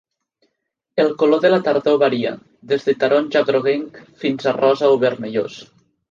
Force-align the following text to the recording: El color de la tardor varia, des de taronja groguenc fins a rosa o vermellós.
El 1.01 1.11
color 1.17 1.41
de 1.41 1.49
la 1.51 1.59
tardor 1.67 1.99
varia, 2.03 2.31
des 2.71 2.87
de 2.87 2.95
taronja 3.03 3.43
groguenc 3.49 3.99
fins 4.23 4.49
a 4.53 4.55
rosa 4.57 4.89
o 4.95 4.97
vermellós. 5.05 5.59